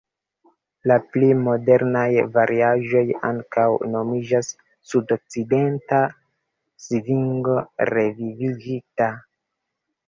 La 0.91 0.95
pli 1.15 1.27
modernaj 1.47 2.05
variaĵoj 2.37 3.03
ankaŭ 3.29 3.67
nomiĝas 3.97 4.51
"sudokcidenta 4.95 6.03
svingo 6.89 7.61
revivigita". 7.97 9.15